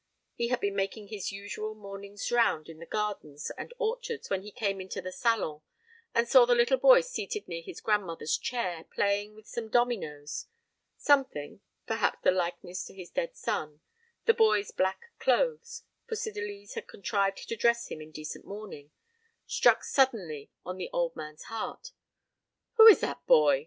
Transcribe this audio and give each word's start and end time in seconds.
He 0.33 0.47
had 0.47 0.59
been 0.59 0.75
making 0.75 1.09
his 1.09 1.31
usual 1.31 1.75
morning's 1.75 2.31
round 2.31 2.69
in 2.69 2.79
the 2.79 2.87
gardens 2.87 3.51
and 3.55 3.71
orchards, 3.77 4.31
when 4.31 4.41
he 4.41 4.49
came 4.51 4.81
into 4.81 4.99
the 4.99 5.11
salon, 5.11 5.61
and 6.15 6.27
saw 6.27 6.45
the 6.47 6.55
little 6.55 6.79
boy 6.79 7.01
seated 7.01 7.47
near 7.47 7.61
his 7.61 7.81
grandmother's 7.81 8.35
chair, 8.35 8.83
playing 8.85 9.35
with 9.35 9.45
some 9.45 9.69
dominoes. 9.69 10.47
Something 10.97 11.61
perhaps 11.85 12.17
the 12.23 12.31
likeness 12.31 12.83
to 12.85 12.95
his 12.95 13.11
dead 13.11 13.35
son 13.35 13.81
the 14.25 14.33
boy's 14.33 14.71
black 14.71 15.11
clothes, 15.19 15.83
for 16.07 16.15
Cydalise 16.15 16.73
had 16.73 16.87
contrived 16.87 17.47
to 17.47 17.55
dress 17.55 17.89
him 17.91 18.01
in 18.01 18.09
decent 18.09 18.43
mourning 18.43 18.89
struck 19.45 19.83
suddenly 19.83 20.49
on 20.65 20.77
the 20.77 20.89
old 20.91 21.15
man's 21.15 21.43
heart. 21.43 21.91
"Who 22.77 22.87
is 22.87 23.01
that 23.01 23.23
boy?" 23.27 23.59